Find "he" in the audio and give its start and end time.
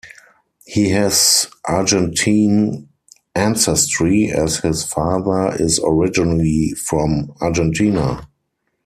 0.65-0.89